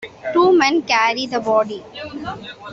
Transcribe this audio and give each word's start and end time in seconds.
Two 0.33 0.51
men 0.57 0.81
carry 0.81 1.27
the 1.27 1.39
body. 1.39 1.83